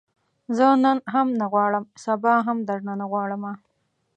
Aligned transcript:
زه 0.57 0.65
نن 0.83 0.97
هم 1.13 1.27
نه 1.39 1.45
غواړم، 1.53 1.83
سبا 2.05 2.35
هم 2.47 2.57
درنه 2.67 2.93
نه 3.01 3.05
غواړمه 3.11 3.53